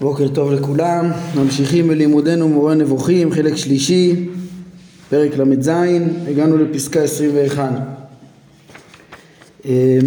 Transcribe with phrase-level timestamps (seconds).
[0.00, 4.26] בוקר טוב לכולם, ממשיכים בלימודנו מורה נבוכים, חלק שלישי,
[5.10, 5.70] פרק ל"ז,
[6.28, 7.72] הגענו לפסקה 21.
[9.66, 9.98] אה,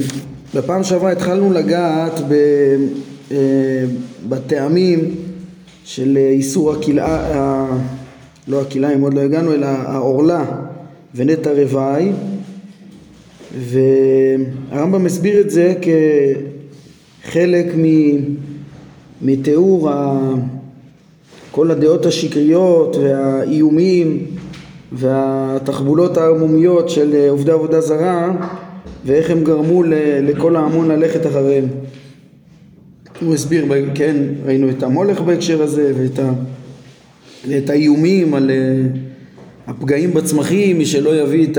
[0.55, 2.21] בפעם שעברה התחלנו לגעת
[3.31, 3.37] אה,
[4.29, 5.15] בטעמים
[5.85, 7.65] של איסור הכלאה,
[8.47, 10.45] לא הכלאיים עוד לא הגענו, אלא העורלה
[11.15, 12.11] ונטע רוואי,
[13.59, 15.73] והרמב"ם מסביר את זה
[17.23, 17.85] כחלק מ...
[19.21, 20.19] מתיאור ה...
[21.51, 24.25] כל הדעות השקריות והאיומים
[24.91, 28.31] והתחבולות הערמומיות של עובדי עבודה זרה
[29.05, 29.83] ואיך הם גרמו
[30.21, 31.65] לכל ההמון ללכת אחריהם.
[33.21, 36.33] הוא הסביר, כן, ראינו את המולך בהקשר הזה ואת, ה...
[37.47, 38.55] ואת האיומים על אה,
[39.67, 41.57] הפגעים בצמחים, מי שלא יביא את.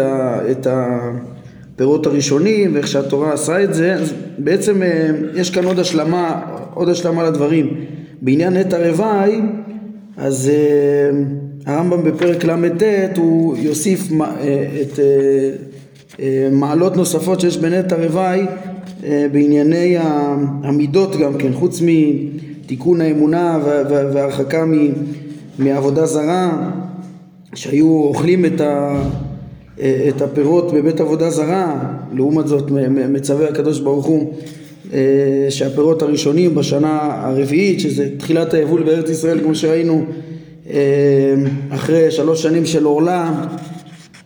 [0.51, 6.41] את הפירות הראשונים ואיך שהתורה עשה את זה, אז בעצם אה, יש כאן עוד השלמה
[6.75, 7.85] עוד השלמה לדברים.
[8.23, 9.41] בעניין נטע רוואי,
[10.17, 12.83] אז uh, הרמב"ם בפרק ל"ט
[13.17, 14.15] הוא יוסיף uh,
[14.83, 14.99] את
[16.53, 18.47] מעלות נוספות שיש בנטע רוואי
[19.33, 19.97] בענייני
[20.63, 23.59] המידות גם כן, חוץ מתיקון האמונה
[23.89, 24.65] והרחקה
[25.59, 26.71] מעבודה זרה,
[27.55, 29.03] שהיו אוכלים את, ה,
[30.09, 31.81] את הפירות בבית עבודה זרה,
[32.13, 32.71] לעומת זאת
[33.09, 34.33] מצווה הקדוש ברוך הוא
[34.93, 40.05] אה, שהפירות הראשונים בשנה הרביעית, שזה תחילת היבול בארץ ישראל כמו שראינו
[40.71, 40.77] אה,
[41.71, 43.33] אחרי שלוש שנים של עורלה,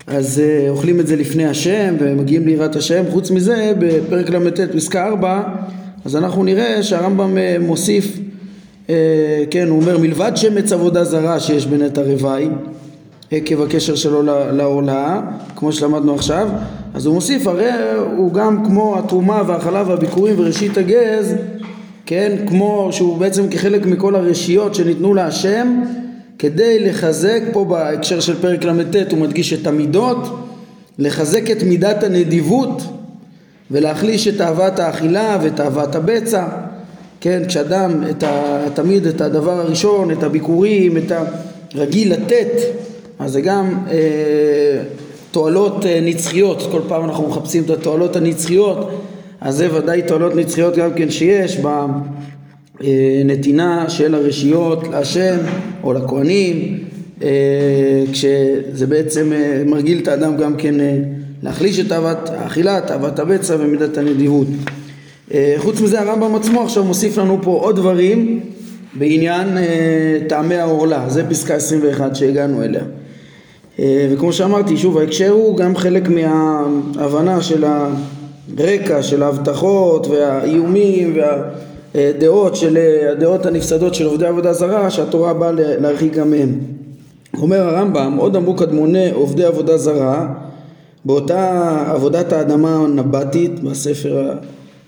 [0.07, 3.05] אז אה, אוכלים את זה לפני השם ומגיעים ליראת השם.
[3.11, 5.43] חוץ מזה, בפרק ל"ט פסקה 4,
[6.05, 8.19] אז אנחנו נראה שהרמב"ם מוסיף,
[9.51, 12.49] כן, הוא אומר מלבד שמץ עבודה זרה שיש בנטע רוואי
[13.31, 15.21] עקב הקשר שלו לעורלה,
[15.57, 16.49] כמו שלמדנו עכשיו,
[16.95, 17.71] אז הוא מוסיף, הרי
[18.17, 21.35] הוא גם כמו התרומה והחלב והביקורים וראשית הגז,
[22.07, 25.83] כן, כמו שהוא בעצם כחלק מכל הרשיות שניתנו להשם,
[26.39, 30.19] כדי לחזק, פה בהקשר של פרק ל"ט הוא מדגיש את המידות,
[30.99, 32.83] לחזק את מידת הנדיבות
[33.71, 36.47] ולהחליש את אהבת האכילה ואת אהבת הבצע,
[37.21, 41.13] כן, כשאדם את ה, תמיד את הדבר הראשון, את הביקורים, את
[41.75, 42.51] הרגיל לתת,
[43.19, 44.83] אז זה גם אה,
[45.37, 48.91] תועלות אה, נצחיות, כל פעם אנחנו מחפשים את התועלות הנצחיות,
[49.41, 51.59] אז זה ודאי תועלות נצחיות גם כן שיש
[52.81, 55.37] בנתינה של הרשיות להשם
[55.83, 56.79] או לכהנים,
[57.23, 57.29] אה,
[58.13, 60.75] כשזה בעצם אה, מרגיל את האדם גם כן
[61.43, 64.47] להחליש את אהבת האכילה, את אהבת הבצע ומידת הנדיבות.
[65.57, 68.41] חוץ מזה הרמב"ם עצמו עכשיו מוסיף לנו פה עוד דברים
[68.95, 69.49] בעניין
[70.29, 72.83] טעמי העורלה, זה פסקה 21 שהגענו אליה.
[73.81, 77.65] אה, וכמו שאמרתי, שוב, ההקשר הוא גם חלק מההבנה של
[78.59, 81.17] הרקע, של ההבטחות והאיומים
[81.95, 82.79] והדעות של,
[83.13, 86.59] הדעות הנפסדות של עובדי עבודה זרה, שהתורה באה להרחיק גם מהם.
[87.41, 90.35] אומר הרמב"ם, עוד אמרו קדמוני עובדי עבודה זרה,
[91.05, 94.33] באותה עבודת האדמה הנבטית, בספר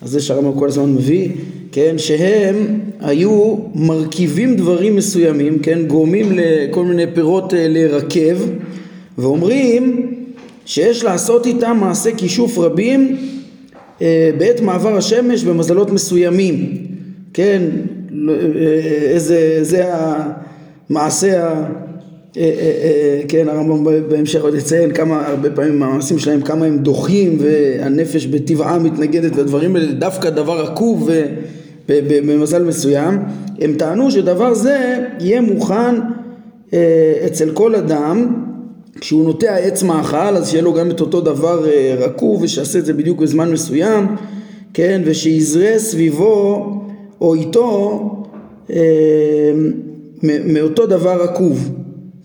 [0.02, 1.30] הזה שהרמב"ם כל הזמן מביא,
[1.72, 8.36] כן, שהם היו מרכיבים דברים מסוימים, כן, גורמים לכל מיני פירות אה, להירקב
[9.18, 10.14] ואומרים
[10.64, 13.16] שיש לעשות איתם מעשה כישוף רבים
[14.02, 16.86] אה, בעת מעבר השמש במזלות מסוימים,
[17.32, 17.62] כן,
[18.10, 18.38] לא, אה,
[19.10, 19.84] איזה, זה
[20.90, 21.64] המעשה,
[22.36, 28.26] אה, כן, הרמב"ם בהמשך עוד יציין כמה, הרבה פעמים המעשים שלהם, כמה הם דוחים והנפש
[28.26, 31.10] בטבעה מתנגדת והדברים האלה, דווקא דבר עקוב
[31.88, 33.18] במזל מסוים,
[33.60, 35.94] הם טענו שדבר זה יהיה מוכן
[37.26, 38.47] אצל כל אדם
[39.00, 42.84] כשהוא נוטע עץ מאכל אז שיהיה לו גם את אותו דבר אה, רקוב ושיעשה את
[42.84, 44.06] זה בדיוק בזמן מסוים,
[44.74, 46.72] כן, ושיזרה סביבו
[47.20, 48.00] או איתו
[48.70, 49.52] אה,
[50.22, 51.70] מאותו דבר רקוב,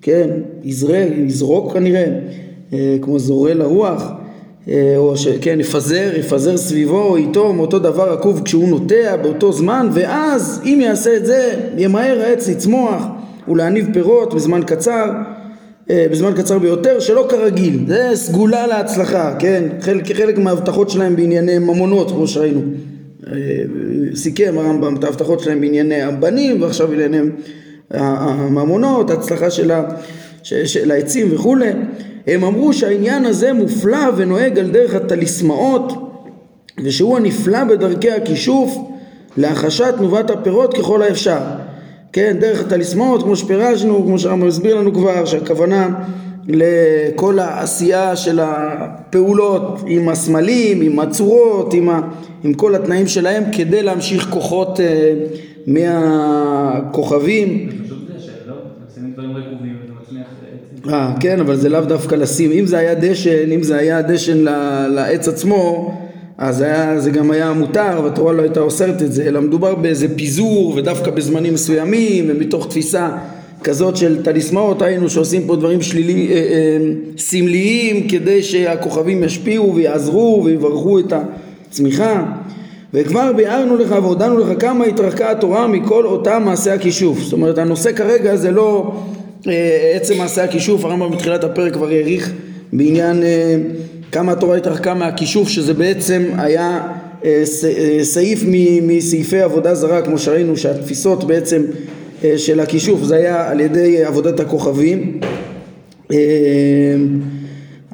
[0.01, 0.29] כן,
[0.63, 2.05] יזרה, יזרוק כנראה,
[2.73, 4.11] אה, כמו זורה לרוח,
[4.67, 9.89] אה, או שכן, יפזר, יפזר סביבו או איתו מאותו דבר רקוב כשהוא נוטע באותו זמן,
[9.93, 13.03] ואז אם יעשה את זה, ימהר העץ לצמוח
[13.47, 15.11] ולהניב פירות בזמן קצר
[15.89, 17.85] בזמן קצר ביותר שלא כרגיל.
[17.87, 19.63] זה סגולה להצלחה כן?
[19.81, 22.61] חלק, חלק מההבטחות שלהם בענייני ממונות כמו שראינו.
[23.27, 23.33] אה,
[24.15, 27.17] סיכם הרמב"ם את ההבטחות שלהם בענייני הבנים ועכשיו בענייני
[27.91, 29.83] הממונות ההצלחה של, ה,
[30.43, 31.71] של העצים וכולי.
[32.27, 35.93] הם אמרו שהעניין הזה מופלא ונוהג על דרך הטליסמאות
[36.83, 38.77] ושהוא הנפלא בדרכי הכישוף
[39.37, 41.39] להחשת תנובת הפירות ככל האפשר
[42.13, 45.89] כן, דרך הטליסמאות, כמו שפירשנו, כמו שהרמב"ם הסביר לנו כבר, שהכוונה
[46.47, 52.01] לכל העשייה של הפעולות עם הסמלים, עם הצורות, עם, ה,
[52.43, 55.13] עם כל התנאים שלהם כדי להמשיך כוחות אה,
[55.67, 57.69] מהכוכבים.
[60.89, 64.37] אה, כן, אבל זה לאו דווקא לשים, אם זה היה דשן, אם זה היה דשן
[64.89, 65.93] לעץ עצמו,
[66.37, 70.15] אז היה, זה גם היה מותר והתורה לא הייתה אוסרת את זה, אלא מדובר באיזה
[70.15, 73.09] פיזור ודווקא בזמנים מסוימים ומתוך תפיסה
[73.63, 76.77] כזאת של טליסמאות היינו שעושים פה דברים שלילי, אה, אה,
[77.17, 81.13] סמליים כדי שהכוכבים ישפיעו ויעזרו ויברכו את
[81.69, 82.23] הצמיחה.
[82.93, 87.19] וכבר ביארנו לך והודענו לך כמה התרחקה התורה מכל אותם מעשי הכישוף.
[87.19, 88.93] זאת אומרת הנושא כרגע זה לא
[89.47, 92.33] אה, עצם מעשי הכישוף הרמב"ם בתחילת הפרק כבר העריך
[92.73, 93.57] בעניין אה,
[94.13, 96.81] כמה התורה התרחקה מהכישוף שזה בעצם היה
[97.25, 98.43] אה, אה, סעיף
[98.81, 101.61] מסעיפי עבודה זרה כמו שראינו שהתפיסות בעצם
[102.23, 105.19] אה, של הכישוף זה היה על ידי עבודת הכוכבים.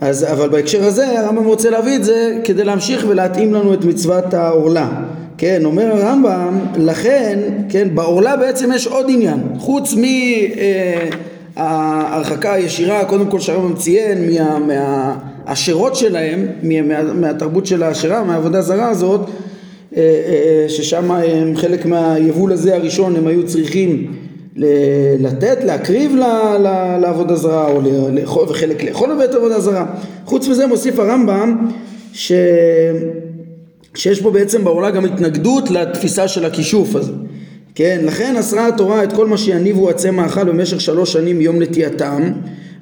[0.01, 4.33] אז, אבל בהקשר הזה הרמב"ם רוצה להביא את זה כדי להמשיך ולהתאים לנו את מצוות
[4.33, 4.89] העורלה.
[5.37, 7.39] כן, אומר הרמב"ם, לכן,
[7.69, 9.93] כן, בעורלה בעצם יש עוד עניין, חוץ
[11.59, 15.15] מההרחקה הישירה, קודם כל שהרמב"ם ציין מה, מה,
[15.47, 19.21] השירות שלהם, מה, מהתרבות של השירה, מהעבודה זרה הזאת,
[19.97, 24.13] אה, אה, ששם הם חלק מהיבול הזה הראשון הם היו צריכים
[25.19, 26.15] לתת, להקריב
[27.01, 27.81] לעבודה זרה או
[28.11, 29.85] לאכול, וחלק לאכול בבית עבודה זרה.
[30.25, 31.67] חוץ מזה מוסיף הרמב"ם
[32.13, 32.31] ש...
[33.95, 37.13] שיש פה בעצם בעולה גם התנגדות לתפיסה של הכישוף הזה.
[37.75, 42.31] כן, לכן אסרה התורה את כל מה שיניבו עצי מאכל במשך שלוש שנים מיום נטייתם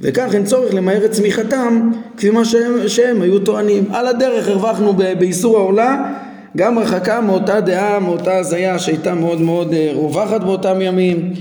[0.01, 3.83] וכך אין צורך למהר את צמיחתם כפי מה שהם, שהם היו טוענים.
[3.91, 6.13] על הדרך הרווחנו באיסור העולה
[6.57, 11.33] גם רחקה מאותה דעה, מאותה הזיה שהייתה מאוד מאוד אה, רווחת באותם ימים.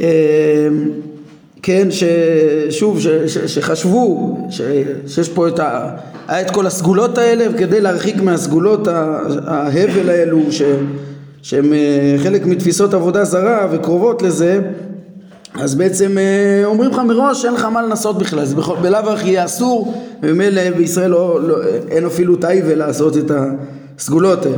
[0.00, 0.68] אה,
[1.62, 4.60] כן, ששוב, ש, ש, שחשבו ש,
[5.06, 5.90] שיש פה את ה...
[6.28, 8.88] את כל הסגולות האלה וכדי להרחיק מהסגולות
[9.46, 10.62] ההבל האלו ש,
[11.42, 14.60] שהם אה, חלק מתפיסות עבודה זרה וקרובות לזה
[15.54, 19.44] אז בעצם אה, אומרים לך מראש שאין לך מה לנסות בכלל, זה בלאו הכי יהיה
[19.44, 21.56] אסור, וממילא בישראל לא, לא,
[21.90, 23.30] אין אפילו טייבה לעשות את
[23.98, 24.56] הסגולות האלה.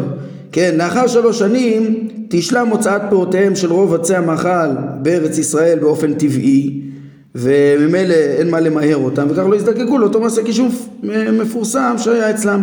[0.53, 4.69] כן, לאחר שלוש שנים תשלם הוצאת פירותיהם של רוב עצי המאכל
[5.03, 6.81] בארץ ישראל באופן טבעי,
[7.35, 10.89] וממילא אין מה למהר אותם, וכך לא יזדקקו לאותו מעשה כישוף
[11.33, 12.63] מפורסם שהיה אצלם.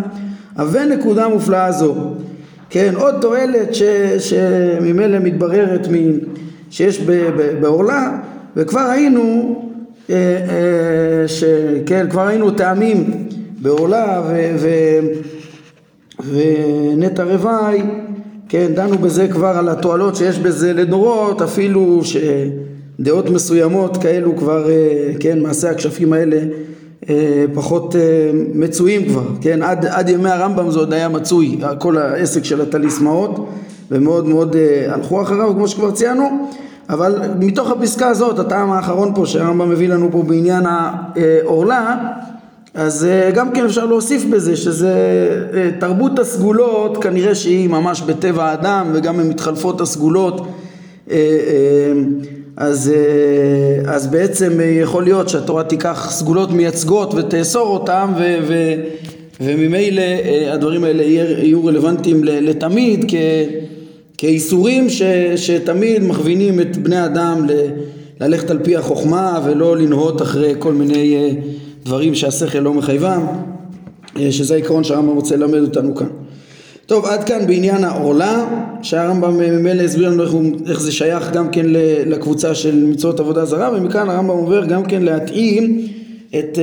[0.57, 1.95] אבל נקודה מופלאה זו,
[2.69, 3.69] כן, עוד תועלת
[4.19, 5.95] שממילא מתבררת מ...
[6.69, 7.01] שיש
[7.61, 8.17] בעורלה
[8.55, 9.55] וכבר היינו
[10.09, 13.27] אה, אה, שכן כבר היינו טעמים
[13.61, 14.23] בעורלה
[16.19, 17.81] ונטע רוואי
[18.49, 25.11] כן דנו בזה כבר על התועלות שיש בזה לדורות אפילו שדעות מסוימות כאלו כבר אה,
[25.19, 26.37] כן מעשי הכשפים האלה
[27.53, 27.95] פחות
[28.53, 29.61] מצויים כבר כן?
[29.61, 33.49] עד, עד ימי הרמב"ם זה עוד היה מצוי כל העסק של הטליסמאות
[33.91, 36.47] ומאוד מאוד uh, הלכו אחריו כמו שכבר ציינו
[36.89, 41.97] אבל מתוך הפסקה הזאת הטעם האחרון פה שהרמב"ם מביא לנו פה בעניין העורלה
[42.73, 44.93] אז גם כן אפשר להוסיף בזה שזה
[45.79, 50.47] תרבות הסגולות כנראה שהיא ממש בטבע האדם וגם הן מתחלפות הסגולות
[52.57, 58.73] אז, uh, אז בעצם uh, יכול להיות שהתורה תיקח סגולות מייצגות ותאסור אותן ו, ו,
[59.41, 63.13] וממילא uh, הדברים האלה יהיו רלוונטיים לתמיד כ...
[64.17, 65.01] כאיסורים ש,
[65.35, 67.51] שתמיד מכווינים את בני אדם ל,
[68.21, 71.35] ללכת על פי החוכמה ולא לנהות אחרי כל מיני
[71.85, 73.25] דברים שהשכל לא מחייבם,
[74.29, 76.07] שזה העיקרון שהרמב"ם רוצה ללמד אותנו כאן.
[76.87, 78.45] טוב, עד כאן בעניין העורלה,
[78.81, 81.65] שהרמב"ם ממילא הסביר לנו איך, הוא, איך זה שייך גם כן
[82.05, 85.87] לקבוצה של מצוות עבודה זרה, ומכאן הרמב"ם עובר גם כן להתאים
[86.29, 86.57] את uh,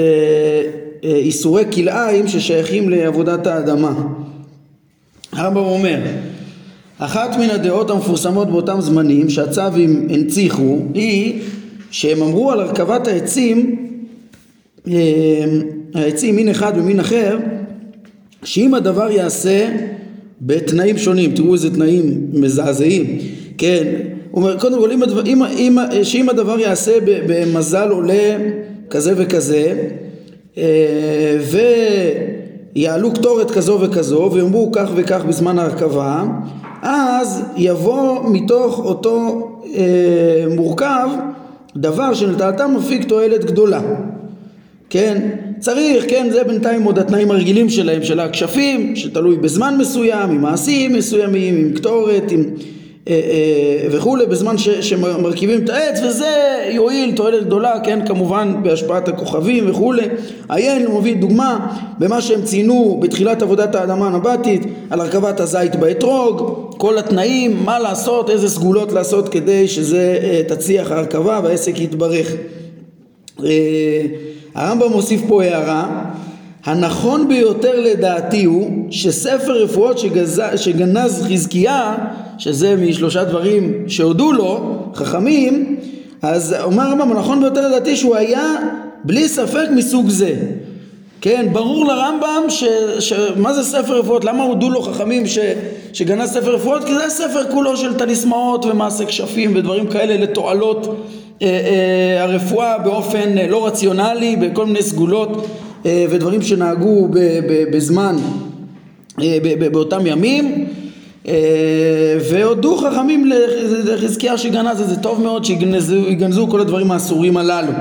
[1.03, 3.93] uh, איסורי כלאיים ששייכים לעבודת האדמה.
[5.33, 5.99] הרמב"ם אומר
[6.99, 11.43] אחת מן הדעות המפורסמות באותם זמנים שהצווים הנציחו היא
[11.91, 13.77] שהם אמרו על הרכבת העצים
[14.89, 15.45] אה,
[15.95, 17.39] העצים מין אחד ומין אחר
[18.45, 19.69] שאם הדבר יעשה
[20.47, 23.19] בתנאים שונים תראו איזה תנאים מזעזעים
[23.59, 23.85] כן?
[24.31, 28.37] הוא אומר קודם כל אם, הדבר, אם, אם, שאם הדבר יעשה במזל עולה
[28.91, 29.89] כזה וכזה
[30.59, 31.39] אה,
[32.75, 36.25] ויעלו קטורת כזו וכזו ויאמרו כך וכך בזמן ההרכבה
[36.83, 41.09] אז יבוא מתוך אותו אה, מורכב
[41.77, 43.81] דבר שלטעתם מפיק תועלת גדולה
[44.95, 50.43] כן צריך כן זה בינתיים עוד התנאים הרגילים שלהם של הכשפים שתלוי בזמן מסוים עם
[50.43, 52.45] מעשים מסוימים עם קטורת עם
[53.09, 56.27] אה, אה, וכולי בזמן ש, שמרכיבים את העץ וזה
[56.71, 60.03] יועיל תועלת גדולה כן כמובן בהשפעת הכוכבים וכולי
[60.49, 66.99] עיין מביא דוגמה במה שהם ציינו בתחילת עבודת האדמה הנבטית על הרכבת הזית באתרוג כל
[66.99, 72.33] התנאים מה לעשות איזה סגולות לעשות כדי שזה אה, תצליח ההרכבה והעסק יתברך
[74.55, 76.05] הרמב"ם מוסיף פה הערה
[76.65, 80.43] הנכון ביותר לדעתי הוא שספר רפואות שגז...
[80.57, 81.95] שגנז חזקיה
[82.39, 85.77] שזה משלושה דברים שהודו לו חכמים
[86.23, 88.55] אז אומר הרמב"ם הנכון ביותר לדעתי שהוא היה
[89.05, 90.35] בלי ספק מסוג זה
[91.21, 92.65] כן, ברור לרמב"ם ש,
[92.99, 95.39] ש, מה זה ספר רפואות, למה הודו לו חכמים ש,
[95.93, 96.85] שגנז ספר רפואות?
[96.85, 101.07] כי זה ספר כולו של טליסמאות ומעשה כשפים ודברים כאלה לתועלות
[102.21, 105.47] הרפואה באופן אה, לא רציונלי, בכל מיני סגולות
[105.87, 107.09] אה, ודברים שנהגו
[107.71, 108.17] בזמן,
[109.23, 109.39] אה,
[109.73, 110.67] באותם ימים.
[111.29, 113.31] אה, והודו חכמים
[113.85, 117.73] לחזקיה שגנז את זה טוב מאוד שיגנזו כל הדברים האסורים הללו.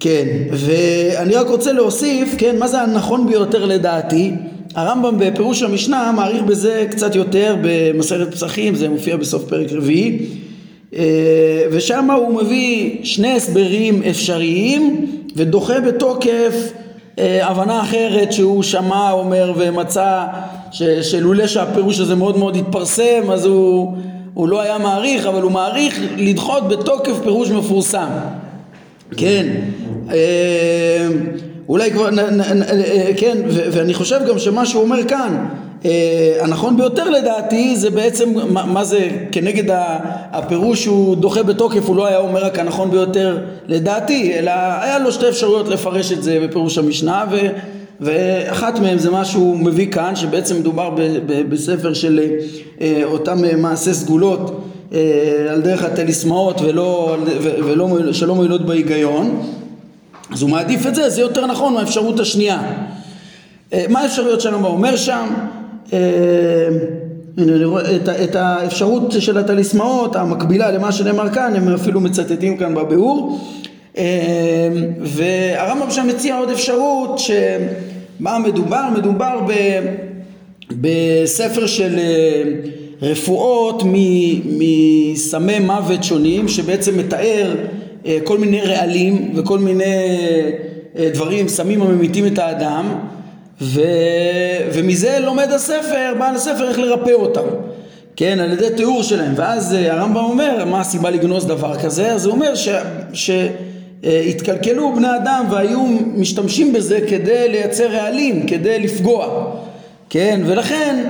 [0.00, 4.32] כן, ואני רק רוצה להוסיף, כן, מה זה הנכון ביותר לדעתי?
[4.74, 10.26] הרמב"ם בפירוש המשנה מעריך בזה קצת יותר במסכת פסחים, זה מופיע בסוף פרק רביעי,
[11.70, 16.72] ושם הוא מביא שני הסברים אפשריים ודוחה בתוקף
[17.18, 20.24] אה, הבנה אחרת שהוא שמע אומר ומצא
[21.02, 23.96] שלולא שהפירוש הזה מאוד מאוד התפרסם אז הוא,
[24.34, 28.08] הוא לא היה מעריך אבל הוא מעריך לדחות בתוקף פירוש מפורסם.
[29.16, 29.46] כן.
[30.10, 31.08] אה,
[31.68, 35.63] אולי כבר, אה, כן, ואני חושב גם שמה שהוא אומר כאן אה,
[36.40, 39.76] הנכון ביותר לדעתי זה בעצם מה, מה זה כנגד
[40.32, 43.38] הפירוש שהוא דוחה בתוקף הוא לא היה אומר רק הנכון ביותר
[43.68, 44.50] לדעתי אלא
[44.80, 47.36] היה לו שתי אפשרויות לפרש את זה בפירוש המשנה ו,
[48.00, 52.20] ואחת מהן זה מה שהוא מביא כאן שבעצם מדובר ב, ב, בספר של
[52.80, 59.42] אה, אותם אה, מעשי סגולות אה, על דרך הטליסמאות ולא, ולא, שלא מועילות בהיגיון.
[60.32, 62.62] אז הוא מעדיף את זה זה יותר נכון מהאפשרות השנייה.
[63.72, 64.66] אה, מה האפשרויות שלנו?
[64.66, 65.28] אומר שם?
[65.34, 65.53] אה,
[67.96, 73.40] את, את האפשרות של הטליסמאות המקבילה למה שנאמר כאן הם אפילו מצטטים כאן בביאור
[73.98, 74.68] אה,
[75.00, 78.82] והרמב"ם שם מציע עוד אפשרות שמה מדובר?
[78.96, 79.52] מדובר ב,
[80.70, 82.42] בספר של אה,
[83.02, 83.82] רפואות
[84.44, 87.54] מסמי מוות שונים שבעצם מתאר
[88.24, 89.84] כל מיני רעלים וכל מיני
[91.12, 92.98] דברים, סמים הממיתים את האדם
[93.64, 93.80] ו...
[94.72, 97.40] ומזה לומד הספר, בעל הספר איך לרפא אותם,
[98.16, 102.26] כן, על ידי תיאור שלהם, ואז אה, הרמב"ם אומר מה הסיבה לגנוז דבר כזה, אז
[102.26, 102.68] הוא אומר ש...
[103.12, 105.80] שהתקלקלו בני אדם והיו
[106.14, 109.46] משתמשים בזה כדי לייצר רעלים, כדי לפגוע,
[110.10, 111.04] כן, ולכן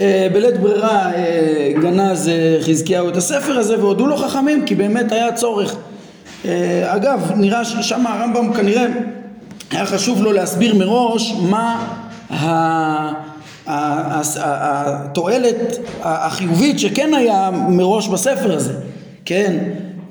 [0.00, 5.32] אה, בלית ברירה אה, גנז חזקיהו את הספר הזה והודו לו חכמים כי באמת היה
[5.32, 5.76] צורך.
[6.84, 8.86] אגב, נראה ששם הרמב"ם כנראה
[9.70, 11.94] היה חשוב לו להסביר מראש מה
[14.46, 18.72] התועלת החיובית שכן היה מראש בספר הזה,
[19.24, 19.58] כן?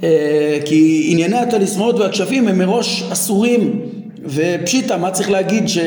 [0.04, 3.82] אה, כי ענייני הטליסמאות והכשפים הם מראש אסורים
[4.26, 5.78] ופשיטא, מה צריך להגיד ש,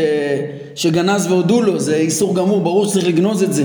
[0.74, 3.64] שגנז והודו לו, זה איסור גמור, ברור שצריך לגנוז את זה.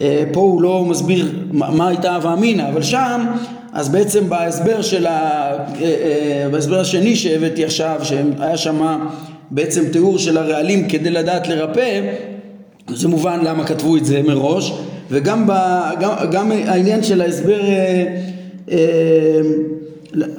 [0.00, 3.26] אה, פה הוא לא מסביר מה הייתה הווה אמינא, אבל שם,
[3.72, 5.50] אז בעצם בהסבר של ה...
[5.82, 8.98] אה, בהסבר השני שהבאתי עכשיו, שהיה שם
[9.50, 12.00] בעצם תיאור של הרעלים כדי לדעת לרפא,
[12.94, 14.72] זה מובן למה כתבו את זה מראש,
[15.10, 15.52] וגם ב,
[16.00, 18.04] גם, גם העניין של ההסבר, אה,
[18.70, 18.76] אה,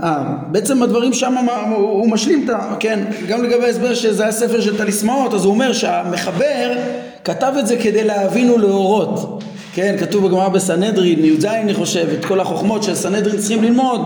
[0.04, 1.36] אה, בעצם הדברים שם
[1.70, 2.76] הוא, הוא משלים את ה...
[2.80, 6.78] כן, גם לגבי ההסבר שזה היה ספר של טליסמאות, אז הוא אומר שהמחבר
[7.24, 9.44] כתב את זה כדי להבין ולהורות.
[9.74, 14.02] כן, כתוב בגמרא בסנהדרין, י"ז אני חושב, את כל החוכמות של סנהדרין צריכים ללמוד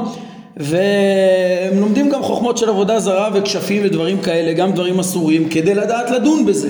[0.58, 6.12] והם לומדים גם חוכמות של עבודה זרה וכשפים ודברים כאלה, גם דברים אסורים, כדי לדעת
[6.12, 6.70] לדון בזה,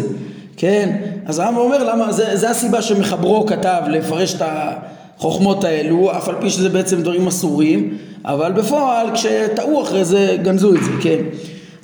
[0.57, 0.97] כן?
[1.25, 6.35] אז הרמב"ם אומר למה, זה, זה הסיבה שמחברו כתב לפרש את החוכמות האלו, אף על
[6.41, 11.17] פי שזה בעצם דברים אסורים, אבל בפועל כשטעו אחרי זה גנזו את זה, כן?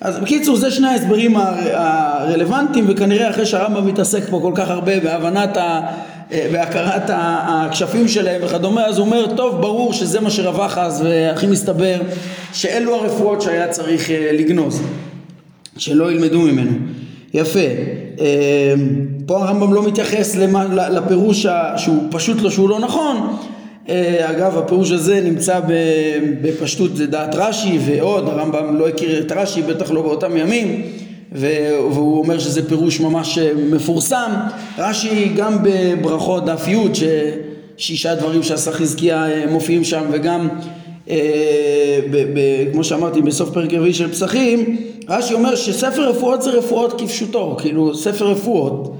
[0.01, 1.37] אז בקיצור זה שני ההסברים
[1.73, 5.81] הרלוונטיים וכנראה אחרי שהרמב"ם מתעסק פה כל כך הרבה בהבנת ה...
[6.31, 12.01] בהכרת הכשפים שלהם וכדומה, אז הוא אומר, טוב, ברור שזה מה שרווח אז, והכי מסתבר
[12.53, 14.81] שאלו הרפואות שהיה צריך אה, לגנוז,
[15.77, 16.71] שלא ילמדו ממנו.
[17.33, 17.59] יפה.
[18.19, 18.73] אה,
[19.25, 20.35] פה הרמב"ם לא מתייחס
[20.91, 21.45] לפירוש
[21.77, 23.37] שהוא פשוט לא שהוא לא נכון.
[23.89, 25.59] אה, אגב, הפירוש הזה נמצא
[26.41, 30.81] בפשטות דעת רש"י ועוד, הרמב"ם לא הכיר את רש"י, בטח לא באותם ימים.
[31.31, 34.31] והוא אומר שזה פירוש ממש אה, מפורסם.
[34.77, 36.77] רש"י גם בברכות דף י'
[37.77, 40.47] שישה דברים שעשה חזקיה מופיעים שם וגם
[42.11, 42.39] ב, ב,
[42.71, 44.77] כמו שאמרתי בסוף פרק רביעי של פסחים
[45.09, 48.95] רש"י אומר שספר רפואות זה רפואות כפשוטו כאילו ספר רפואות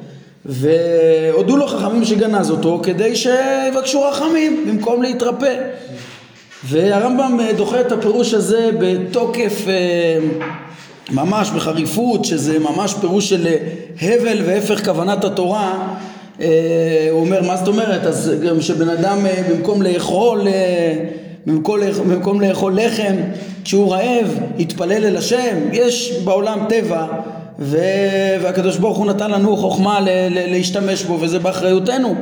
[0.45, 5.55] והודו לו חכמים שגנז אותו כדי שיבקשו רחמים במקום להתרפא
[6.63, 9.65] והרמב"ם דוחה את הפירוש הזה בתוקף
[11.11, 13.47] ממש בחריפות שזה ממש פירוש של
[14.01, 15.87] הבל והפך כוונת התורה
[16.37, 16.45] הוא
[17.19, 18.05] אומר מה זאת אומרת?
[18.05, 19.17] אז גם שבן אדם
[19.49, 20.47] במקום לאכול
[21.45, 23.15] במקום, במקום לאכול לחם
[23.63, 27.05] כשהוא רעב יתפלל אל השם יש בעולם טבע
[27.59, 27.77] ו...
[28.41, 30.09] והקדוש ברוך הוא נתן לנו חוכמה ל...
[30.09, 30.51] ל...
[30.51, 32.15] להשתמש בו וזה באחריותנו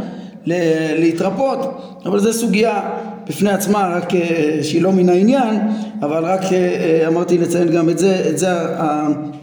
[0.46, 0.54] ל...
[1.00, 1.60] להתרפות.
[2.06, 2.82] אבל זו סוגיה
[3.30, 5.60] בפני עצמה רק אה, שהיא לא מן העניין
[6.02, 8.48] אבל רק אה, אמרתי לציין גם את זה את זה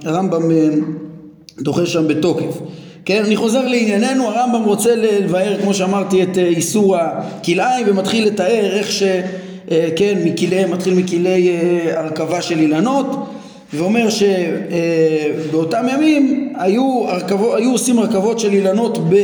[0.05, 0.69] הרמב"ם אה,
[1.61, 2.59] דוחה שם בתוקף.
[3.05, 8.93] כן, אני חוזר לענייננו, הרמב"ם רוצה לבאר, כמו שאמרתי, את איסור הכלאיים ומתחיל לתאר איך
[8.93, 9.03] ש...
[9.71, 13.07] אה, כן, מכילי, מתחיל מכילי אה, הרכבה של אילנות
[13.75, 19.17] ואומר שבאותם ימים היו, הרכבו, היו עושים רכבות של אילנות ב...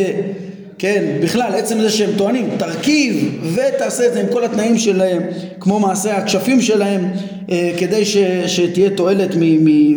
[0.78, 5.22] כן, בכלל, עצם זה שהם טוענים, תרכיב ותעשה את זה עם כל התנאים שלהם,
[5.60, 7.04] כמו מעשה הכשפים שלהם,
[7.50, 8.16] אה, כדי ש,
[8.46, 9.30] שתהיה תועלת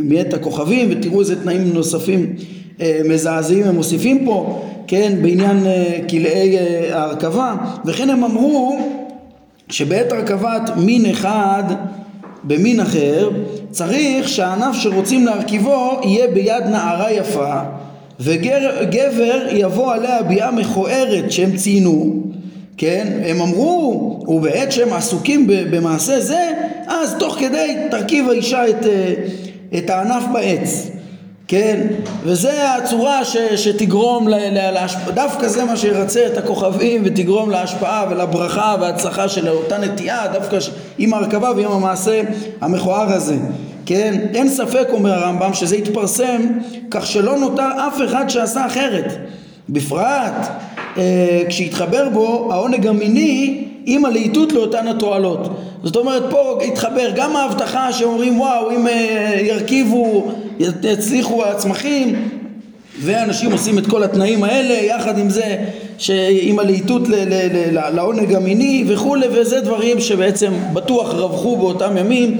[0.03, 2.35] מאת הכוכבים, ותראו איזה תנאים נוספים
[2.81, 8.79] אה, מזעזעים הם מוסיפים פה, כן, בעניין אה, כלאי אה, ההרכבה, וכן הם אמרו
[9.69, 11.63] שבעת הרכבת מין אחד
[12.43, 13.29] במין אחר
[13.69, 17.59] צריך שהענף שרוצים להרכיבו יהיה ביד נערה יפה
[18.23, 22.23] וגבר יבוא עליה ביאה מכוערת שהם ציינו
[22.77, 26.51] כן הם אמרו ובעת שהם עסוקים במעשה זה
[26.87, 28.85] אז תוך כדי תרכיב האישה את,
[29.77, 30.91] את הענף בעץ
[31.51, 31.87] כן?
[32.23, 35.09] וזה הצורה ש, שתגרום, ל, ל, להשפ...
[35.13, 40.71] דווקא זה מה שירצה את הכוכבים ותגרום להשפעה ולברכה וההצלחה של אותה נטייה, דווקא ש...
[40.97, 42.21] עם ההרכבה ועם המעשה
[42.61, 43.35] המכוער הזה.
[43.85, 44.19] כן?
[44.33, 46.41] אין ספק, אומר הרמב"ם, שזה יתפרסם
[46.91, 49.17] כך שלא נותר אף אחד שעשה אחרת.
[49.69, 50.47] בפרט
[50.97, 55.49] אה, כשיתחבר בו העונג המיני עם הלהיטות לאותן התועלות.
[55.83, 60.31] זאת אומרת פה התחבר גם ההבטחה שאומרים וואו אם אה, ירכיבו
[60.83, 62.29] יצליחו הצמחים
[63.01, 65.57] ואנשים עושים את כל התנאים האלה יחד עם זה
[65.97, 67.01] שעם הלהיטות
[67.91, 72.37] לעונג המיני וכולי וזה דברים שבעצם בטוח רווחו באותם ימים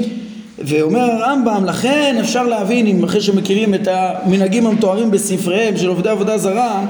[0.66, 6.38] ואומר הרמב"ם לכן אפשר להבין אם אחרי שמכירים את המנהגים המתוארים בספריהם של עובדי עבודה
[6.38, 6.86] זרה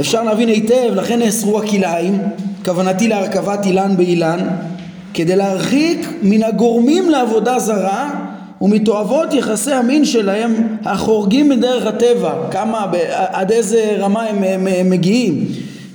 [0.00, 2.18] אפשר להבין היטב לכן נאסרו הכלאיים
[2.64, 4.38] כוונתי להרכבת אילן באילן
[5.14, 8.10] כדי להרחיק מן הגורמים לעבודה זרה
[8.60, 15.44] ומתועבות יחסי המין שלהם החורגים מדרך הטבע, כמה, עד איזה רמה הם, הם, הם מגיעים,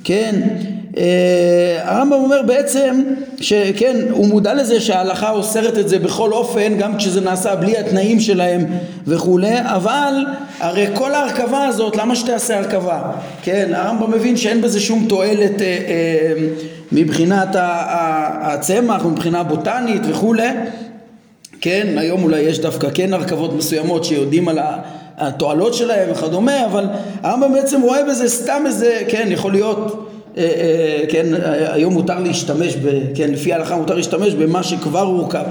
[0.03, 0.41] כן?
[0.97, 3.03] אה, הרמב"ם אומר בעצם
[3.41, 8.19] שכן הוא מודע לזה שההלכה אוסרת את זה בכל אופן גם כשזה נעשה בלי התנאים
[8.19, 8.65] שלהם
[9.07, 10.25] וכולי אבל
[10.59, 13.01] הרי כל ההרכבה הזאת למה שתעשה הרכבה?
[13.43, 16.33] כן הרמב"ם מבין שאין בזה שום תועלת אה, אה,
[16.91, 17.49] מבחינת
[18.41, 20.49] הצמח מבחינה בוטנית וכולי.
[21.61, 24.59] כן, היום אולי יש דווקא כן הרכבות מסוימות שיודעים על
[25.17, 26.85] התועלות שלהם וכדומה, אבל
[27.23, 30.09] הרמב"ם בעצם רואה בזה סתם איזה, כן, יכול להיות,
[31.09, 31.25] כן,
[31.67, 35.45] היום מותר להשתמש, ב, כן, לפי ההלכה מותר להשתמש במה שכבר הורכב.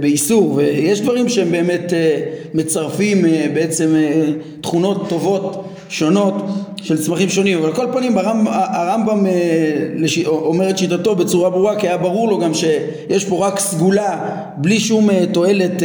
[0.00, 2.20] באיסור ויש דברים שהם באמת אה,
[2.54, 4.24] מצרפים אה, בעצם אה,
[4.60, 6.34] תכונות טובות שונות
[6.82, 9.26] של צמחים שונים אבל על כל פנים הרמב"ם, הרמב"ם
[10.26, 14.18] אומר את שיטתו בצורה ברורה כי היה ברור לו גם שיש פה רק סגולה
[14.56, 15.82] בלי שום תועלת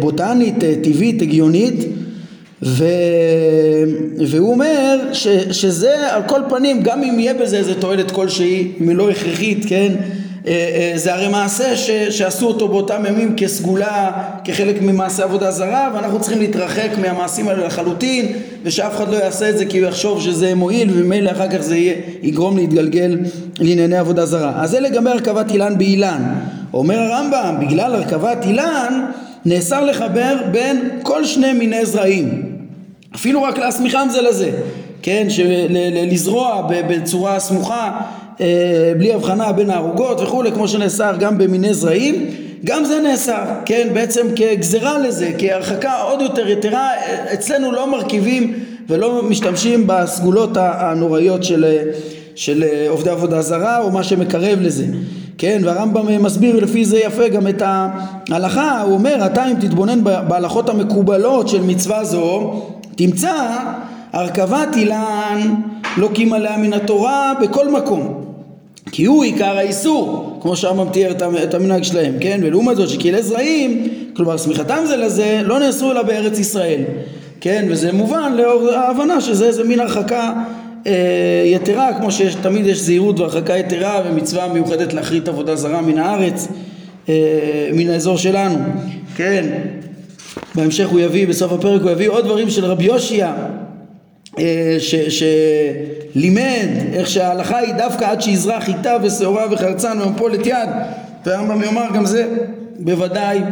[0.00, 1.84] בוטנית, טבעית, הגיונית
[2.62, 2.84] ו...
[4.26, 5.28] והוא אומר ש...
[5.50, 9.64] שזה על כל פנים גם אם יהיה בזה איזה תועלת כלשהי אם היא לא הכרחית
[9.68, 9.92] כן
[10.46, 14.10] אה, אה, זה הרי מעשה ש, שעשו אותו באותם ימים כסגולה,
[14.44, 18.26] כחלק ממעשה עבודה זרה ואנחנו צריכים להתרחק מהמעשים האלה לחלוטין
[18.62, 21.76] ושאף אחד לא יעשה את זה כי הוא יחשוב שזה מועיל וממילא אחר כך זה
[21.76, 23.18] יהיה, יגרום להתגלגל
[23.58, 24.52] לענייני עבודה זרה.
[24.62, 26.22] אז זה לגבי הרכבת אילן באילן.
[26.74, 29.04] אומר הרמב"ם, בגלל הרכבת אילן
[29.44, 32.49] נאסר לחבר בין כל שני מיני זרעים
[33.14, 34.50] אפילו רק להסמיכם זה לזה
[35.02, 35.26] כן,
[36.10, 38.00] לזרוע בצורה סמוכה
[38.40, 42.26] אה, בלי הבחנה בין הערוגות וכולי, כמו שנאסר גם במיני זרעים,
[42.64, 46.90] גם זה נאסר, כן, בעצם כגזרה לזה, כהרחקה עוד יותר יתרה,
[47.34, 48.54] אצלנו לא מרכיבים
[48.88, 51.78] ולא משתמשים בסגולות הנוראיות של,
[52.34, 54.86] של עובדי עבודה זרה או מה שמקרב לזה.
[55.38, 60.68] כן, והרמב"ם מסביר לפי זה יפה גם את ההלכה, הוא אומר, אתה אם תתבונן בהלכות
[60.68, 62.62] המקובלות של מצווה זו,
[62.96, 63.34] תמצא
[64.12, 65.54] הרכבת אילן
[65.96, 68.30] לוקים עליה מן התורה בכל מקום
[68.92, 71.10] כי הוא עיקר האיסור, כמו שהרמב"ם תיאר
[71.42, 72.40] את המנהג שלהם, כן?
[72.42, 76.80] ולעומת זאת שכלי זרעים, כלומר סמיכתם זה לזה, לא נאסרו אלא בארץ ישראל,
[77.40, 77.66] כן?
[77.70, 80.32] וזה מובן לאור ההבנה שזה איזה מין הרחקה
[80.86, 80.92] אה,
[81.44, 86.48] יתרה, כמו שתמיד יש זהירות והרחקה יתרה ומצווה מיוחדת להכרית עבודה זרה מן הארץ,
[87.08, 87.14] אה,
[87.72, 88.58] מן האזור שלנו,
[89.16, 89.46] כן?
[90.54, 93.32] בהמשך הוא יביא, בסוף הפרק הוא יביא עוד דברים של רבי יושיע
[94.38, 94.76] אה,
[95.08, 100.68] שלימד איך שההלכה היא דווקא עד שיזרח חיטה ושעורה וחרצן ומפולת יד.
[101.26, 102.28] והרמב"ם יאמר גם זה
[102.78, 103.42] בוודאי אה,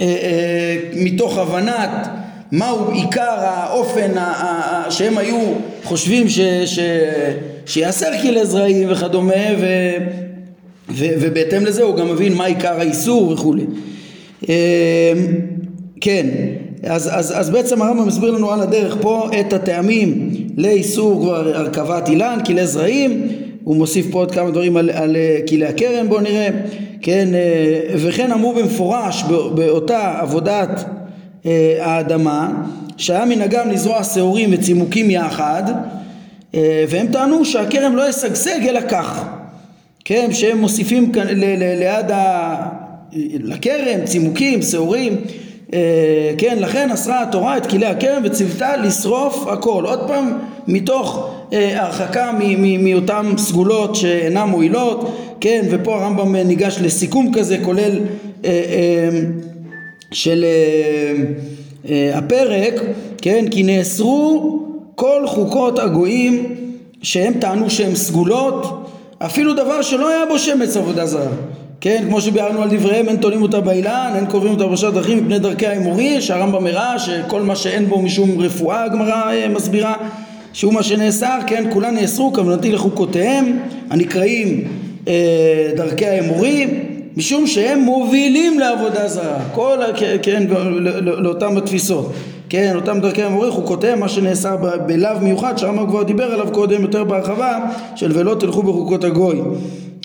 [0.00, 2.08] אה, מתוך הבנת
[2.52, 4.10] מהו עיקר האופן
[4.90, 5.38] שהם היו
[5.84, 6.78] חושבים ש, ש,
[7.66, 9.66] שיאסר כלי זרעים וכדומה ו,
[10.88, 13.64] ו, ובהתאם לזה הוא גם מבין מה עיקר האיסור וכולי
[16.04, 16.26] כן.
[16.86, 22.08] אז, אז, אז בעצם הרמב"ם מסביר לנו על הדרך פה את הטעמים לאיסור כבר הרכבת
[22.08, 23.28] אילן, כלי זרעים,
[23.64, 26.48] הוא מוסיף פה עוד כמה דברים על, על אה, כלי הכרם בואו נראה,
[27.02, 30.84] כן, אה, וכן אמרו במפורש באותה עבודת
[31.46, 32.52] אה, האדמה
[32.96, 35.62] שהיה מנהגם לזרוע שעורים וצימוקים יחד
[36.88, 39.24] והם טענו שהכרם לא ישגשג אלא כך,
[40.04, 41.12] כן, שהם מוסיפים
[41.58, 42.84] ליד ה...
[43.42, 45.16] לכרם צימוקים, שעורים
[46.38, 49.84] כן, לכן אסרה התורה את כלי הכרם וציוותה לשרוף הכל.
[49.86, 52.32] עוד פעם, מתוך אה, הרחקה
[52.78, 57.98] מאותן סגולות שאינן מועילות, כן, ופה הרמב"ם ניגש לסיכום כזה, כולל
[58.44, 58.50] אה,
[60.12, 60.44] של
[62.14, 62.74] הפרק,
[63.22, 64.58] כן, כי נאסרו
[64.94, 66.54] כל חוקות הגויים
[67.02, 68.86] שהם טענו שהן סגולות,
[69.18, 71.32] אפילו דבר שלא היה בו שמץ עבודה זרה.
[71.84, 75.38] כן, כמו שביארנו על דבריהם, אין תולים אותה באילן, אין קובעים אותה בשעת דרכים מפני
[75.38, 79.94] דרכי האמורי, שהרמב"ם הראה שכל מה שאין בו משום רפואה, הגמרא אה, מסבירה,
[80.52, 83.58] שהוא מה שנאסר, כן, כולן נאסרו, כוונתי לחוקותיהם,
[83.90, 84.64] הנקראים
[85.08, 86.66] אה, דרכי האמורי,
[87.16, 89.78] משום שהם מובילים לעבודה זרה, כל,
[90.22, 92.12] כן, לא, לאותם התפיסות,
[92.48, 97.04] כן, אותם דרכי האמורי, חוקותיהם, מה שנאסר בלאו מיוחד, שהרמב"ם כבר דיבר עליו קודם יותר
[97.04, 97.58] בהרחבה,
[97.96, 99.40] של ולא תלכו בחוקות הגוי.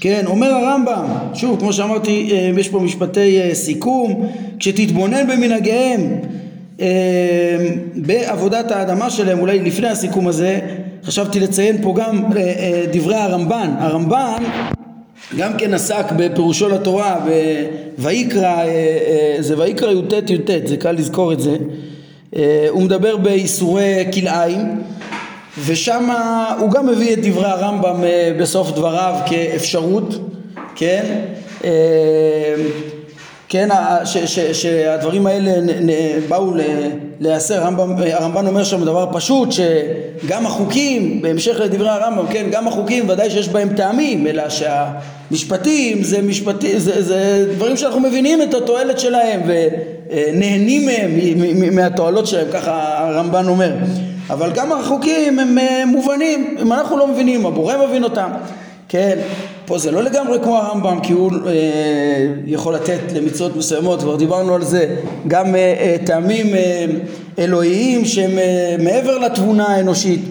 [0.02, 4.28] כן, אומר הרמב"ם, שוב, כמו שאמרתי, אה, יש פה משפטי אה, סיכום,
[4.60, 6.02] כשתתבונן במנהגיהם
[6.82, 6.88] אה,
[7.96, 10.60] בעבודת האדמה שלהם, אולי לפני הסיכום הזה,
[11.04, 12.24] חשבתי לציין פה גם
[12.94, 13.74] דברי הרמב"ן.
[13.80, 14.44] הרמב"ן
[15.38, 17.26] גם כן עסק בפירושו לתורה,
[17.98, 18.64] ויקרא,
[19.40, 21.56] זה ויקרא י"ט י"ט, זה קל לזכור את זה.
[22.70, 24.82] הוא מדבר באיסורי כלאיים.
[25.66, 26.10] ושם
[26.60, 30.16] הוא גם מביא את דברי הרמב"ם אה, בסוף דבריו כאפשרות,
[30.76, 31.06] כן?
[31.64, 31.70] אה,
[33.50, 33.70] כן,
[34.06, 35.94] ש, ש, שהדברים האלה נ, נ,
[36.28, 36.54] באו
[37.20, 43.10] להיאסר, הרמב"ם, הרמב"ן אומר שם דבר פשוט שגם החוקים, בהמשך לדברי הרמב"ם, כן, גם החוקים
[43.10, 49.00] ודאי שיש בהם טעמים, אלא שהמשפטים זה משפטים, זה, זה דברים שאנחנו מבינים את התועלת
[49.00, 53.72] שלהם ונהנים מהם, מהתועלות שלהם, ככה הרמב"ן אומר.
[54.30, 58.30] אבל גם החוקים הם uh, מובנים, אם אנחנו לא מבינים, הבורא מבין אותם,
[58.90, 59.20] כן,
[59.66, 61.36] פה זה לא לגמרי כמו הרמב"ם כי הוא uh,
[62.46, 64.96] יכול לתת למצוות מסוימות, כבר דיברנו על זה,
[65.28, 70.22] גם uh, uh, טעמים uh, אלוהיים שהם uh, מעבר לתבונה האנושית,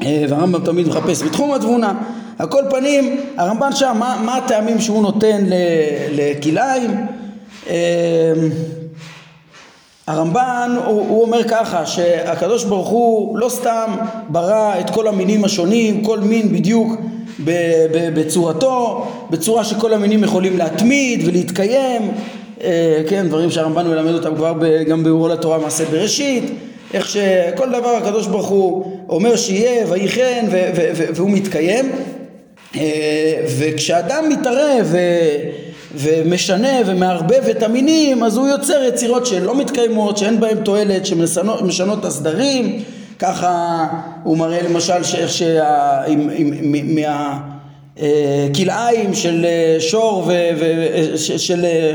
[0.00, 1.92] uh, והרמב"ם תמיד מחפש בתחום התבונה,
[2.38, 5.44] על כל פנים הרמב"ן שם, מה, מה הטעמים שהוא נותן
[6.12, 6.90] לכלאיים?
[7.64, 7.68] Uh,
[10.08, 13.90] הרמב"ן הוא, הוא אומר ככה שהקדוש ברוך הוא לא סתם
[14.28, 16.92] ברא את כל המינים השונים, כל מין בדיוק
[18.14, 22.10] בצורתו, בצורה שכל המינים יכולים להתמיד ולהתקיים,
[22.64, 24.54] אה, כן, דברים שהרמב"ן מלמד אותם כבר
[24.88, 26.44] גם באורו לתורה מעשה בראשית,
[26.94, 30.46] איך שכל דבר הקדוש ברוך הוא אומר שיהיה ויהי כן
[31.14, 31.92] והוא מתקיים,
[32.76, 32.80] אה,
[33.58, 34.94] וכשאדם מתערב
[35.94, 42.82] ומשנה ומערבב את המינים אז הוא יוצר יצירות שלא מתקיימות, שאין בהן תועלת, שמשנות הסדרים.
[43.18, 43.86] ככה
[44.22, 45.42] הוא מראה למשל שאיך
[47.96, 50.30] מהכלאיים של אה, שור
[51.14, 51.94] ושל אה,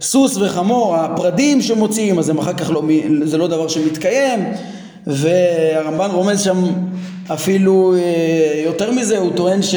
[0.00, 2.82] סוס וחמור, הפרדים שמוציאים אז הם אחר כך לא,
[3.24, 4.44] זה לא דבר שמתקיים.
[5.06, 6.64] והרמב"ן רומז שם
[7.32, 9.74] אפילו אה, יותר מזה, הוא טוען ש,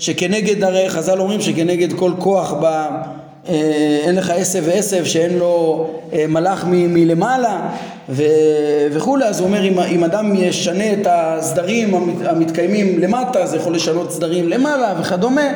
[0.00, 2.64] שכנגד, הרי חז"ל אומרים שכנגד כל כוח ב...
[3.48, 7.68] אה, אין לך עשב ועשב שאין לו אה, מלאך מ, מלמעלה
[8.08, 8.22] ו,
[8.92, 14.12] וכולי, אז הוא אומר אם, אם אדם ישנה את הסדרים המתקיימים למטה זה יכול לשנות
[14.12, 15.48] סדרים למעלה וכדומה,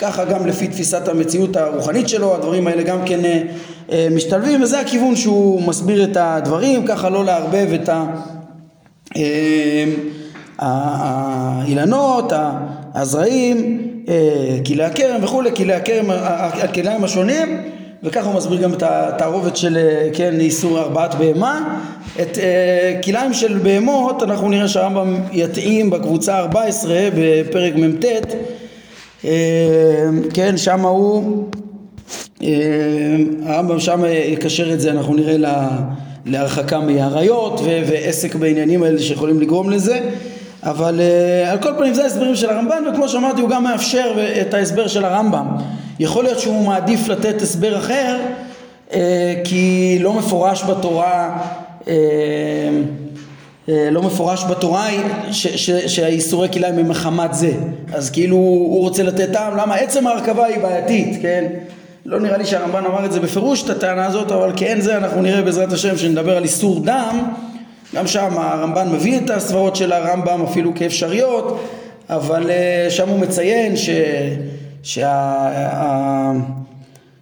[0.00, 3.20] ככה גם לפי תפיסת המציאות הרוחנית שלו, הדברים האלה גם כן
[4.10, 8.04] משתלבים וזה הכיוון שהוא מסביר את הדברים, ככה לא לערבב את ה...
[10.58, 12.32] האילנות,
[12.94, 13.82] הזרעים,
[14.66, 17.62] כלי הכרם וכולי, כלי הכרם, הכליים השונים
[18.02, 19.78] וככה הוא מסביר גם את התערובת של,
[20.12, 21.78] כן, איסור ארבעת בהמה.
[22.20, 22.38] את
[23.04, 28.04] כליים של בהמות אנחנו נראה שהרמב"ם יתאים בקבוצה 14 בפרק מ"ט
[30.34, 31.44] כן, שם הוא,
[33.46, 35.36] הרמב"ם שם יקשר את זה, אנחנו נראה
[36.26, 40.00] להרחקה מאריות ועסק בעניינים האלה שיכולים לגרום לזה
[40.62, 44.54] אבל uh, על כל פנים זה ההסברים של הרמב"ן וכמו שאמרתי הוא גם מאפשר את
[44.54, 45.46] ההסבר של הרמב"ם.
[45.98, 48.16] יכול להיות שהוא מעדיף לתת הסבר אחר
[48.90, 48.94] uh,
[49.44, 51.38] כי לא מפורש בתורה
[51.84, 51.88] uh,
[53.68, 54.86] לא מפורש בתורה
[55.86, 57.52] שהאיסורי כליים הם מחמת זה.
[57.92, 61.44] אז כאילו הוא רוצה לתת טעם למה עצם ההרכבה היא בעייתית כן?
[62.06, 65.22] לא נראה לי שהרמב"ן אמר את זה בפירוש את הטענה הזאת אבל כן זה אנחנו
[65.22, 67.18] נראה בעזרת השם שנדבר על איסור דם
[67.94, 71.60] גם שם הרמב"ן מביא את הסברות של הרמב"ם אפילו כאפשריות,
[72.10, 73.90] אבל אה, שם הוא מציין ש...
[74.82, 76.32] שה...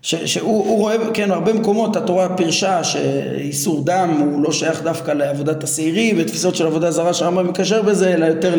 [0.04, 5.64] ש, שהוא רואה, כן, הרבה מקומות התורה פירשה שאיסור דם הוא לא שייך דווקא לעבודת
[5.64, 8.54] השעירים ותפיסות של עבודה זרה שהרמב"ם מקשר בזה, אלא יותר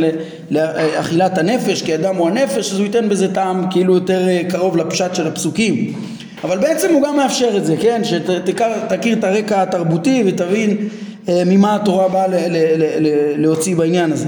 [0.52, 4.78] לאכילת הנפש, כי הדם הוא הנפש, אז הוא ייתן בזה טעם כאילו יותר אה, קרוב
[4.78, 5.94] לפשט של הפסוקים.
[6.44, 10.86] אבל בעצם הוא גם מאפשר את זה, כן, שתכיר את הרקע התרבותי ותבין אה,
[11.30, 12.26] ממה התורה באה
[13.38, 14.28] להוציא בעניין הזה.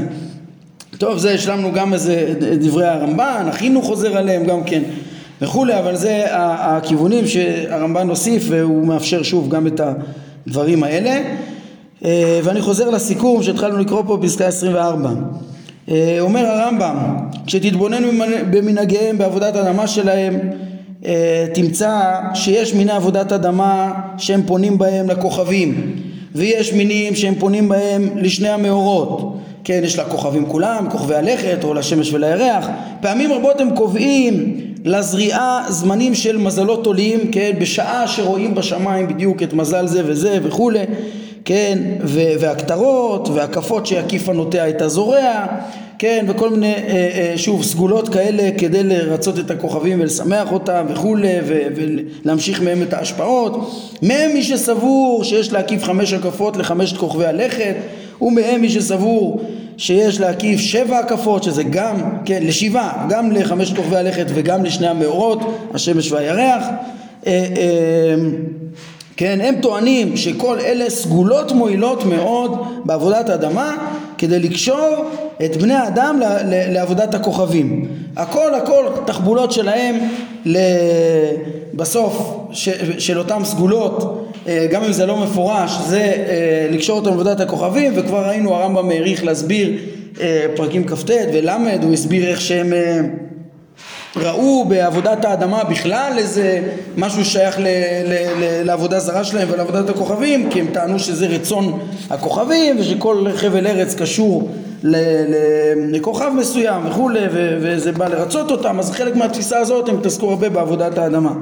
[0.97, 4.83] טוב, זה השלמנו גם איזה דברי הרמב"ן, החינוך חוזר עליהם גם כן
[5.41, 9.81] וכולי, אבל זה הכיוונים שהרמב"ן הוסיף והוא מאפשר שוב גם את
[10.47, 11.21] הדברים האלה.
[12.05, 15.09] אה, ואני חוזר לסיכום שהתחלנו לקרוא פה פסקה 24.
[15.89, 16.97] אה, אומר הרמב"ם,
[17.45, 18.07] כשתתבוננו
[18.51, 20.39] במנהגיהם בעבודת האדמה שלהם
[21.53, 25.95] תמצא שיש מיני עבודת אדמה שהם פונים בהם לכוכבים
[26.35, 29.37] ויש מינים שהם פונים בהם לשני המאורות.
[29.63, 32.67] כן, יש לה כוכבים כולם, כוכבי הלכת או לשמש ולירח.
[33.01, 39.53] פעמים רבות הם קובעים לזריעה זמנים של מזלות עולים, כן, בשעה שרואים בשמיים בדיוק את
[39.53, 40.83] מזל זה וזה וכולי,
[41.45, 41.79] כן,
[42.39, 45.45] והכתרות והקפות שיקיף הנוטע את הזורע,
[45.99, 51.33] כן, וכל מיני, אה, אה, שוב, סגולות כאלה כדי לרצות את הכוכבים ולשמח אותם וכולי,
[51.75, 53.71] ולהמשיך מהם את ההשפעות.
[54.01, 57.75] מהם מי שסבור שיש להקיף חמש הקפות לחמשת כוכבי הלכת,
[58.21, 59.41] ומהם מי שסבור
[59.77, 65.39] שיש להקיף שבע הקפות, שזה גם, כן, לשבעה, גם לחמשת כוכבי הלכת וגם לשני המאורות,
[65.73, 66.63] השמש והירח.
[67.27, 68.15] אה,
[69.17, 72.51] כן, הם טוענים שכל אלה סגולות מועילות מאוד
[72.85, 73.77] בעבודת האדמה
[74.17, 75.05] כדי לקשור
[75.45, 77.87] את בני האדם לעבודת הכוכבים.
[78.17, 79.95] הכל הכל תחבולות שלהם
[81.73, 82.37] בסוף
[82.97, 87.93] של אותם סגולות אה, גם אם זה לא מפורש זה אה, לקשור אותם לעבודת הכוכבים
[87.95, 89.77] וכבר ראינו הרמב"ם העריך להסביר
[90.21, 91.49] אה, פרקים כ"ט ול'
[91.83, 92.73] הוא הסביר איך שהם
[94.21, 96.61] ראו בעבודת האדמה בכלל איזה
[96.97, 101.79] משהו שייך ל, ל, ל, לעבודה זרה שלהם ולעבודת הכוכבים כי הם טענו שזה רצון
[102.09, 104.49] הכוכבים ושכל חבל ארץ קשור
[104.83, 105.35] ל, ל,
[105.95, 110.97] לכוכב מסוים וכולי וזה בא לרצות אותם אז חלק מהתפיסה הזאת הם התעסקו הרבה בעבודת
[110.97, 111.33] האדמה.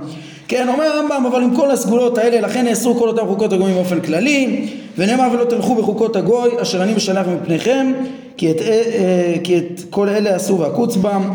[0.48, 4.00] כן אומר הרמב"ם אבל עם כל הסגולות האלה לכן נאסרו כל אותם חוקות הגויים באופן
[4.00, 7.92] כללי ונאמר ולא תלכו בחוקות הגוי אשר אני משלח מפניכם
[8.38, 11.30] כי את, אה, כי את כל אלה עשו ועקוץ בם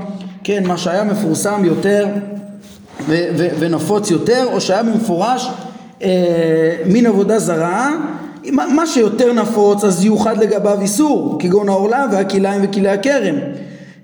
[0.45, 2.07] כן, מה שהיה מפורסם יותר
[3.09, 5.51] ו- ו- ונפוץ יותר, או שהיה במפורש
[6.03, 7.91] אה, מין עבודה זרה,
[8.53, 13.35] מה, שיותר נפוץ אז ייוחד לגביו איסור, כגון העורלה והכליים וכלי הכרם.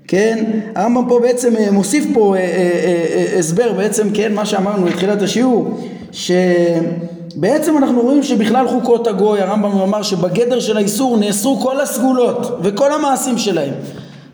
[0.07, 0.45] כן,
[0.75, 4.85] הרמב"ם פה בעצם אה, מוסיף פה אה, אה, אה, אה, הסבר, בעצם כן, מה שאמרנו
[4.85, 5.79] בתחילת השיעור,
[6.11, 12.93] שבעצם אנחנו רואים שבכלל חוקות הגוי, הרמב"ם אמר שבגדר של האיסור נאסרו כל הסגולות וכל
[12.93, 13.73] המעשים שלהם.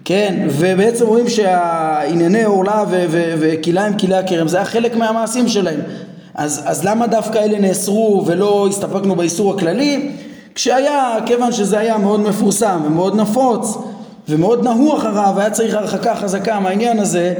[0.06, 2.84] כן, ובעצם רואים שהענייני עורלה
[3.40, 5.80] וכליים כלי הכרם זה היה חלק מהמעשים שלהם
[6.36, 10.12] אז, אז למה דווקא אלה נאסרו ולא הסתפקנו באיסור הכללי?
[10.56, 13.78] כשהיה, כיוון שזה היה מאוד מפורסם ומאוד נפוץ
[14.30, 17.34] ומאוד נהו אחריו, היה צריך הרחקה חזקה מהעניין הזה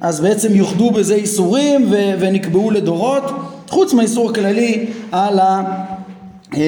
[0.00, 1.86] אז בעצם יוחדו בזה איסורים
[2.18, 3.24] ונקבעו לדורות
[3.68, 5.62] חוץ מהאיסור הכללי על ה...
[6.54, 6.60] אה,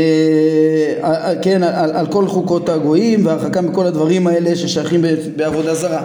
[1.05, 5.05] אה, כן, על, על כל חוקות הגויים והרחקה מכל הדברים האלה ששייכים
[5.37, 6.03] בעבודה זרה.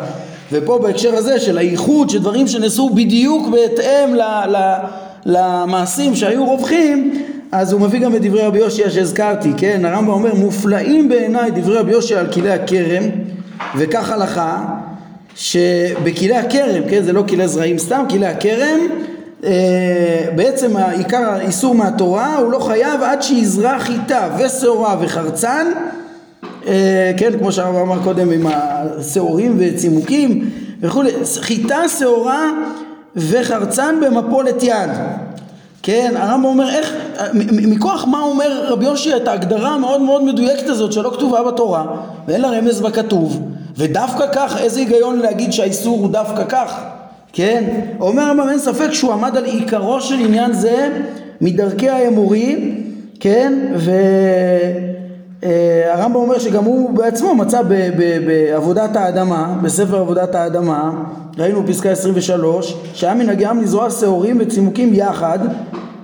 [0.52, 4.76] ופה בהקשר הזה של הייחוד, של דברים שנעשו בדיוק בהתאם ל, ל,
[5.26, 9.86] למעשים שהיו רווחים, אז הוא מביא גם את דברי רבי יושע שהזכרתי, כן?
[9.86, 13.04] הרמב"ם אומר מופלאים בעיניי דברי רבי יושע על כלי הכרם
[13.78, 14.66] וכך הלכה
[15.36, 17.04] שבכלי הכרם, כן?
[17.04, 19.15] זה לא כלי זרעים סתם, כלי הכרם אה,
[20.36, 25.68] בעצם העיקר האיסור מהתורה הוא לא חייב עד שיזרע חיטה ושעורה וחרצן
[26.68, 30.50] אה, כן, כמו שהרב אמר קודם עם השעורים וצימוקים
[30.82, 32.52] וכולי, חיטה שעורה
[33.16, 34.90] וחרצן במפולת יד.
[35.84, 36.94] כן, הרמב"ם אומר איך,
[37.52, 41.86] מכוח מה אומר רבי יושי את ההגדרה המאוד מאוד מדויקת הזאת שלא כתובה בתורה
[42.28, 43.42] ואין לה רמז בכתוב
[43.78, 46.82] ודווקא כך, איזה היגיון להגיד שהאיסור הוא דווקא כך,
[47.36, 47.64] כן?
[48.00, 50.90] אומר הרמב"ם אין ספק שהוא עמד על עיקרו של עניין זה
[51.42, 52.76] מדרכי האמורי,
[53.20, 53.54] כן?
[55.44, 57.62] והרמב"ם אומר שגם הוא בעצמו מצא
[58.26, 60.92] בעבודת האדמה, בספר עבודת האדמה,
[61.38, 65.40] ראינו פסקה 23, שהיה מנהגיהם לזרוע שעורים וצימוקים יחד,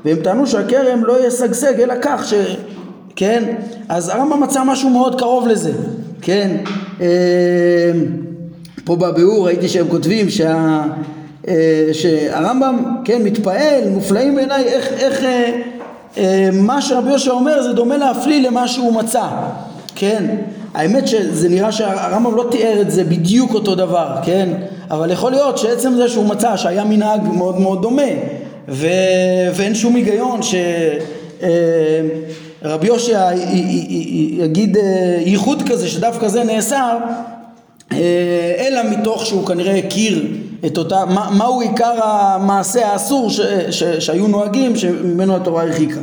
[0.05, 2.33] והם טענו שהכרם לא ישגשג אלא כך ש...
[3.15, 3.55] כן?
[3.89, 5.71] אז הרמב"ם מצא משהו מאוד קרוב לזה,
[6.21, 6.57] כן?
[7.01, 7.07] אה,
[8.83, 10.83] פה בביאור ראיתי שהם כותבים שה...
[11.47, 15.51] אה, שהרמב"ם, כן, מתפעל, מופלאים בעיניי איך, איך אה,
[16.17, 19.23] אה, מה שרבי יהושע אומר זה דומה להפליא למה שהוא מצא,
[19.95, 20.25] כן?
[20.73, 24.49] האמת שזה נראה שהרמב"ם לא תיאר את זה בדיוק אותו דבר, כן?
[24.91, 28.11] אבל יכול להיות שעצם זה שהוא מצא שהיה מנהג מאוד מאוד דומה
[28.69, 28.87] ו...
[29.53, 30.39] ואין שום היגיון
[32.61, 33.29] שרבי יהושע
[34.37, 34.77] יגיד
[35.25, 36.97] ייחוד כזה שדווקא זה נאסר
[38.57, 40.25] אלא מתוך שהוא כנראה הכיר
[40.65, 45.99] את אותה, מה, מהו עיקר המעשה האסור ש, ש, שהיו נוהגים שממנו התורה הרחיקה.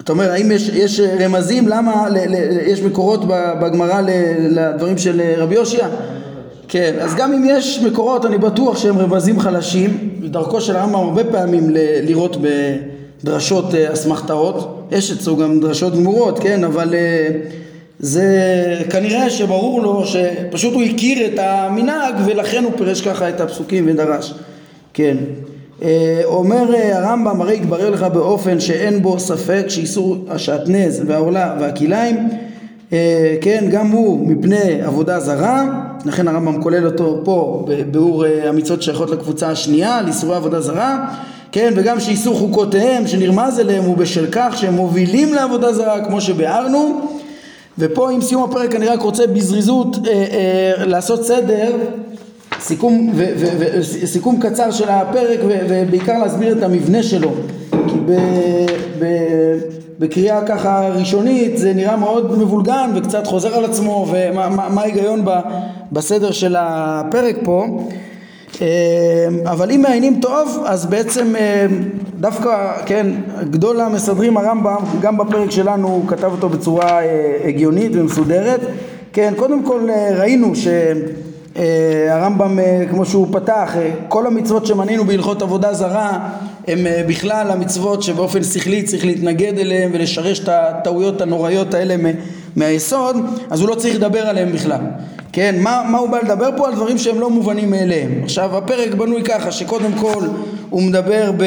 [0.00, 2.34] אתה אומר, האם יש, יש רמזים למה, ל, ל,
[2.66, 3.20] יש מקורות
[3.60, 4.00] בגמרא
[4.50, 5.88] לדברים של רבי יושיע?
[6.68, 11.24] כן, אז גם אם יש מקורות, אני בטוח שהם רמזים חלשים, דרכו של הרמב"ם הרבה
[11.24, 12.36] פעמים ל, לראות
[13.22, 17.28] בדרשות אה, אסמכתאות, יש אצלו גם דרשות גמורות, כן, אבל אה,
[18.00, 18.26] זה
[18.90, 24.34] כנראה שברור לו שפשוט הוא הכיר את המנהג ולכן הוא פירש ככה את הפסוקים ודרש,
[24.94, 25.16] כן.
[25.82, 32.28] אה, אומר אה, הרמב"ם הרי יתברר לך באופן שאין בו ספק שאיסור השעטנז והעולה והכליים
[32.92, 35.64] אה, כן גם הוא מפני עבודה זרה
[36.04, 41.14] לכן הרמב"ם כולל אותו פה בביאור המצוות שייכות לקבוצה השנייה על איסורי עבודה זרה
[41.52, 47.00] כן וגם שאיסור חוקותיהם שנרמז אליהם הוא בשל כך שהם מובילים לעבודה זרה כמו שביארנו
[47.78, 51.76] ופה עם סיום הפרק אני רק רוצה בזריזות אה, אה, לעשות סדר,
[52.60, 57.30] סיכום, ו, ו, ו, סיכום קצר של הפרק ו, ובעיקר להסביר את המבנה שלו.
[57.70, 58.12] כי ב,
[58.98, 59.04] ב,
[59.98, 65.24] בקריאה ככה ראשונית זה נראה מאוד מבולגן וקצת חוזר על עצמו ומה ההיגיון
[65.92, 67.66] בסדר של הפרק פה
[69.46, 71.66] אבל אם מעיינים טוב אז בעצם אה,
[72.20, 73.06] דווקא, כן,
[73.50, 78.60] גדול המסדרים הרמב"ם, גם בפרק שלנו הוא כתב אותו בצורה אה, הגיונית ומסודרת.
[79.12, 80.52] כן, קודם כל אה, ראינו
[81.54, 83.74] שהרמב"ם, אה, כמו שהוא פתח,
[84.08, 86.28] כל המצוות שמנינו בהלכות עבודה זרה
[86.66, 91.96] הם בכלל המצוות שבאופן שכלי צריך להתנגד אליהם ולשרש את הטעויות הנוראיות האלה
[92.56, 93.16] מהיסוד,
[93.50, 94.80] אז הוא לא צריך לדבר עליהם בכלל.
[95.32, 96.68] כן, מה, מה הוא בא לדבר פה?
[96.68, 98.20] על דברים שהם לא מובנים מאליהם.
[98.22, 100.26] עכשיו הפרק בנוי ככה שקודם כל
[100.70, 101.44] הוא מדבר ב...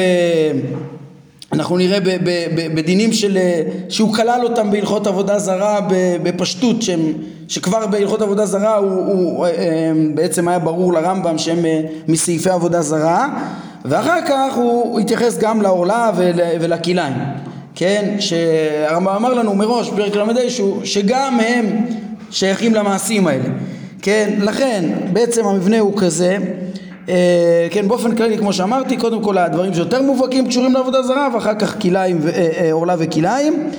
[1.52, 3.38] אנחנו נראה ב, ב, ב, בדינים של,
[3.88, 5.80] שהוא כלל אותם בהלכות עבודה זרה
[6.22, 7.12] בפשטות שהם,
[7.48, 9.50] שכבר בהלכות עבודה זרה הוא, הוא אה,
[10.14, 13.28] בעצם היה ברור לרמב"ם שהם אה, מסעיפי עבודה זרה
[13.84, 17.14] ואחר כך הוא, התייחס גם לעורלה ול, ולכליים
[17.74, 20.24] כן, שהרמב"ם אמר לנו מראש בפרק ל"ה
[20.84, 21.86] שגם הם
[22.30, 23.48] שייכים למעשים האלה
[24.02, 26.36] כן, לכן בעצם המבנה הוא כזה.
[27.08, 31.54] אה, כן, באופן כללי כמו שאמרתי, קודם כל הדברים שיותר מובהקים קשורים לעבודה זרה ואחר
[31.54, 33.70] כך כליים, אה, אה, עורלה וכליים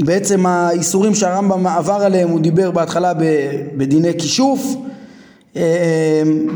[0.00, 3.12] בעצם האיסורים שהרמב"ם עבר עליהם הוא דיבר בהתחלה
[3.76, 4.76] בדיני כישוף.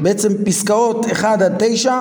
[0.03, 1.95] בעצם פסקאות 1 עד 9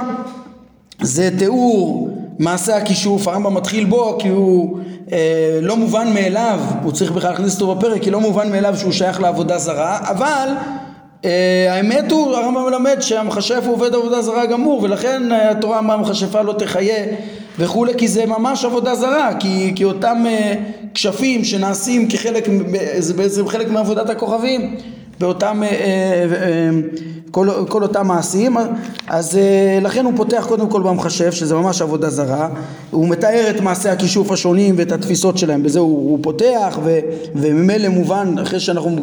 [1.02, 4.80] זה תיאור מעשה הכישוף, הרמב"ם מתחיל בו כי הוא
[5.12, 8.92] אה, לא מובן מאליו, הוא צריך בכלל להכניס אותו בפרק, כי לא מובן מאליו שהוא
[8.92, 10.50] שייך לעבודה זרה, אבל
[11.26, 15.96] אה, האמת הוא, הרמב"ם מלמד שהמכשף הוא עובד עבודה זרה גמור, ולכן אה, התורה אמרה
[15.96, 17.06] המכשפה לא תחיה
[17.60, 20.54] וכולי, כי זה ממש עבודה זרה, כי, כי אותם אה,
[20.94, 22.48] כשפים שנעשים כחלק,
[22.98, 24.76] זה בעצם חלק מעבודת הכוכבים,
[25.20, 26.70] באותם, אה, אה, אה,
[27.32, 28.58] כל, כל אותם מעשים,
[29.08, 29.40] אז
[29.82, 32.50] לכן הוא פותח קודם כל במחשב, שזה ממש עבודה זרה,
[32.92, 37.00] הוא מתאר את מעשי הכישוף השונים ואת התפיסות שלהם, בזה הוא, הוא פותח, ו,
[37.36, 38.96] וממילא מובן, אחרי שאנחנו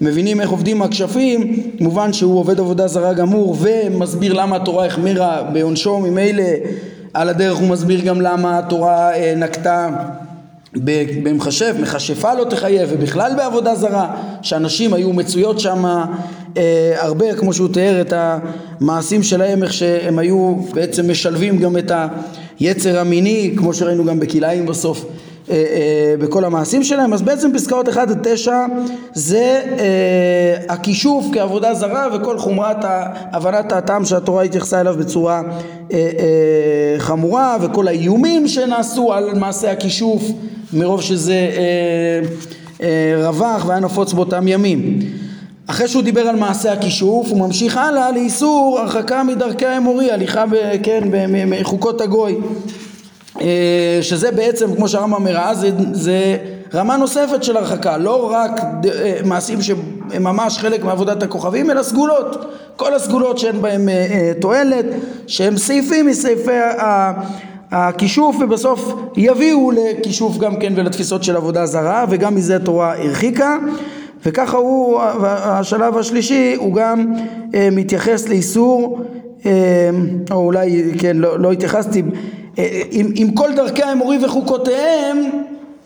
[0.00, 5.98] מבינים איך עובדים הכשפים, מובן שהוא עובד עבודה זרה גמור ומסביר למה התורה החמירה בעונשו
[5.98, 6.44] ממילא.
[7.14, 9.88] על הדרך הוא מסביר גם למה התורה נקטה
[11.22, 15.84] במחשב, מכשפה לא תחייב ובכלל בעבודה זרה שאנשים היו מצויות שם
[16.56, 21.92] אה, הרבה כמו שהוא תיאר את המעשים שלהם איך שהם היו בעצם משלבים גם את
[22.60, 25.04] היצר המיני כמו שראינו גם בכלאיים בסוף
[26.18, 28.52] בכל המעשים שלהם, אז בעצם פסקאות 1 עד 9
[29.12, 32.84] זה אה, הכישוף כעבודה זרה וכל חומרת
[33.32, 35.42] הבנת הטעם שהתורה התייחסה אליו בצורה
[36.98, 40.22] חמורה וכל האיומים שנעשו על מעשה הכישוף
[40.72, 41.48] מרוב שזה
[43.16, 44.98] רווח והיה נפוץ באותם ימים.
[45.70, 50.44] אחרי שהוא דיבר על מעשה הכישוף הוא ממשיך הלאה לאיסור הרחקה מדרכי האמורי, הליכה
[50.82, 51.00] כן,
[51.60, 52.38] בחוקות הגוי אה,
[54.00, 56.36] שזה בעצם כמו שהרמב"ם הראה זה, זה
[56.74, 57.98] רמה נוספת של הרחקה.
[57.98, 59.78] לא רק אה, מעשים שהם
[60.20, 62.44] ממש חלק מעבודת הכוכבים אלא סגולות.
[62.76, 64.84] כל הסגולות שאין בהם אה, תועלת
[65.26, 66.50] שהם סעיפים מסעיפי
[67.70, 73.56] הכישוף ובסוף יביאו לכישוף גם כן ולתפיסות של עבודה זרה וגם מזה התורה הרחיקה.
[74.26, 77.14] וככה הוא, השלב השלישי הוא גם
[77.72, 79.00] מתייחס לאיסור
[80.30, 82.02] או אולי כן לא, לא התייחסתי
[82.90, 85.30] עם, עם כל דרכי האמורי וחוקותיהם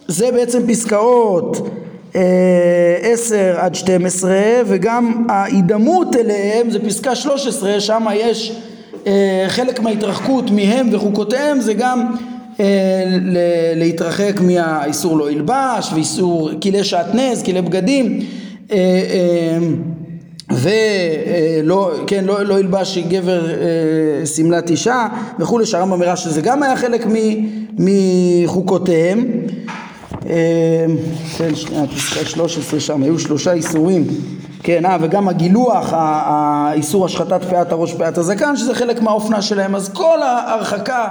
[0.09, 1.69] זה בעצם פסקאות
[2.17, 8.53] אה, עשר עד שתים עשרה וגם ההידמות אליהם זה פסקה שלוש עשרה שם יש
[9.07, 12.15] אה, חלק מההתרחקות מהם וחוקותיהם זה גם
[12.61, 13.05] אה,
[13.77, 18.21] להתרחק מהאיסור לא ילבש ואיסור כלי שעטנז, כלי בגדים
[20.55, 25.07] ולא כן, לא, לא ילבש גבר אה, שמלת אישה
[25.39, 27.07] וכולי שהרמב"ם הראה שזה גם היה חלק
[27.79, 29.27] מחוקותיהם
[30.27, 30.87] אה,
[31.39, 34.07] כן שנייה פסקה 13 שם היו שלושה איסורים
[34.63, 39.89] כן אה וגם הגילוח האיסור השחטת פאת הראש פאת הזקן שזה חלק מהאופנה שלהם אז
[39.89, 41.09] כל ההרחקה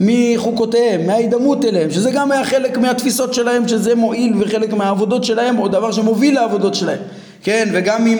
[0.00, 5.68] מחוקותיהם, מההידמות אליהם, שזה גם היה חלק מהתפיסות שלהם, שזה מועיל וחלק מהעבודות שלהם, או
[5.68, 6.98] דבר שמוביל לעבודות שלהם.
[7.42, 8.18] כן, וגם עם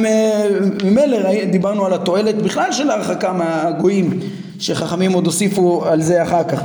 [0.85, 4.21] ממילא דיברנו על התועלת בכלל של ההרחקה מהגויים,
[4.59, 6.61] שחכמים עוד הוסיפו על זה אחר כך,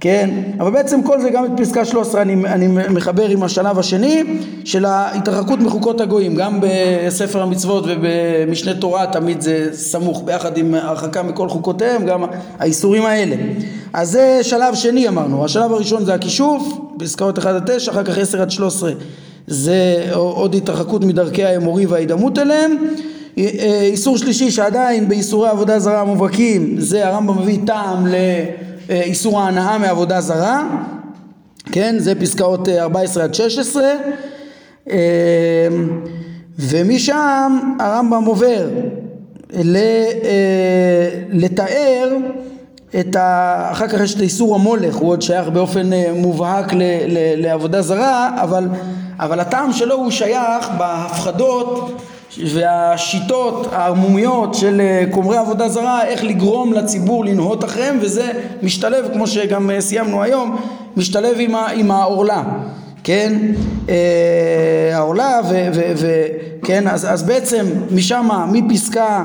[0.00, 0.30] כן,
[0.60, 4.22] אבל בעצם כל זה גם את פסקה 13 אני, אני מחבר עם השלב השני
[4.64, 11.22] של ההתרחקות מחוקות הגויים, גם בספר המצוות ובמשנה תורה תמיד זה סמוך ביחד עם הרחקה
[11.22, 12.24] מכל חוקותיהם, גם
[12.58, 13.36] האיסורים האלה.
[13.92, 18.18] אז זה שלב שני אמרנו, השלב הראשון זה הכישוף, פסקאות 1 עד 9, אחר כך
[18.18, 18.90] 10 עד 13
[19.46, 22.76] זה עוד התרחקות מדרכי האמורי וההידמות אליהם.
[23.38, 28.06] אה, איסור שלישי שעדיין באיסורי עבודה זרה מובהקים זה הרמב"ם מביא טעם
[28.88, 30.68] לאיסור ההנאה מעבודה זרה
[31.72, 31.94] כן?
[31.98, 33.84] זה פסקאות 14 עד 16
[34.90, 34.96] אה,
[36.58, 38.68] ומשם הרמב"ם עובר
[39.54, 42.16] אה, לתאר
[43.00, 43.68] את ה...
[43.72, 46.82] אחר כך יש את איסור המולך, הוא עוד שייך באופן מובהק ל...
[47.06, 47.42] ל...
[47.42, 48.68] לעבודה זרה, אבל
[49.18, 52.02] אבל הטעם שלו הוא שייך בהפחדות
[52.54, 59.26] והשיטות הערמומיות של כומרי אה, עבודה זרה איך לגרום לציבור לנהות אחריהם וזה משתלב כמו
[59.26, 60.56] שגם אה, סיימנו היום
[60.96, 62.42] משתלב עם, ה, עם העורלה
[63.04, 63.38] כן?
[63.88, 65.40] אה, העורלה
[65.96, 69.24] וכן אז, אז בעצם משם מפסקה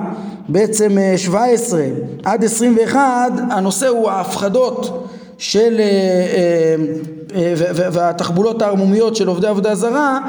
[0.50, 1.88] בעצם 17 אה,
[2.24, 5.08] עד 21 הנושא הוא ההפחדות
[5.42, 5.82] של
[7.76, 10.20] והתחבולות הערמומיות של עובדי עבודה זרה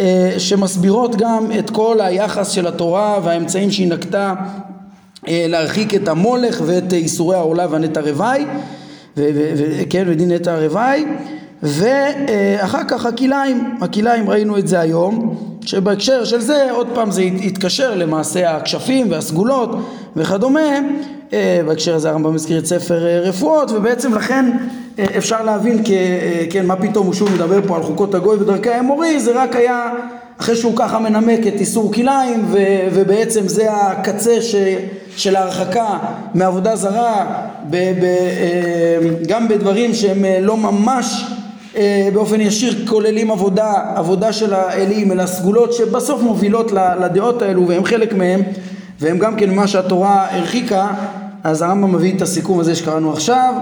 [0.00, 4.34] אה, שמסבירות גם את כל היחס של התורה והאמצעים שהיא נקטה
[5.28, 8.44] אה, להרחיק את המולך ואת איסורי העולה והנטע רוואי
[9.16, 11.04] וכן ודין נטע רוואי
[11.62, 15.36] ואחר כך הכליים, הכליים ראינו את זה היום
[15.66, 19.70] שבהקשר של זה עוד פעם זה יתקשר למעשה הכשפים והסגולות
[20.16, 20.80] וכדומה אה,
[21.66, 24.50] בהקשר הזה הרמב"ם מזכיר את ספר רפואות ובעצם לכן
[25.18, 25.90] אפשר להבין, כ,
[26.50, 29.92] כן, מה פתאום הוא שוב מדבר פה על חוקות הגוי ודרכי האמורי, זה רק היה
[30.40, 32.44] אחרי שהוא ככה מנמק את איסור כליים
[32.94, 34.54] ובעצם זה הקצה ש,
[35.16, 35.98] של ההרחקה
[36.34, 37.26] מעבודה זרה
[37.70, 38.98] ב, ב, אה,
[39.28, 41.24] גם בדברים שהם אה, לא ממש
[41.76, 47.84] אה, באופן ישיר כוללים עבודה, עבודה של האלים, אלא סגולות שבסוף מובילות לדעות האלו והם
[47.84, 48.42] חלק מהם
[49.00, 50.88] והם גם כן מה שהתורה הרחיקה
[51.46, 53.54] אז הרמב"ם מביא את הסיכום הזה שקראנו עכשיו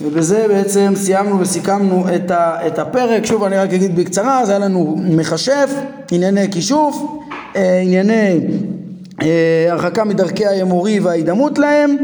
[0.00, 3.26] ובזה בעצם סיימנו וסיכמנו את, ה, את הפרק.
[3.26, 5.70] שוב אני רק אגיד בקצרה, זה היה לנו מכשף,
[6.10, 7.02] ענייני כישוף,
[7.56, 8.40] אה, ענייני
[9.22, 11.96] אה, הרחקה מדרכי האמורי וההידמות להם,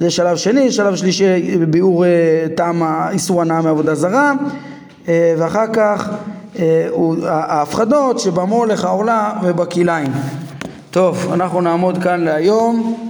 [0.00, 2.10] זה שלב שני, שלב שלישי ביאור אה,
[2.54, 4.32] טעם איסור הנאה מעבודה זרה,
[5.08, 6.10] ואחר כך
[7.26, 10.12] ההפחדות שבמולך העולה ובכליים.
[10.90, 13.09] טוב, אנחנו נעמוד כאן להיום.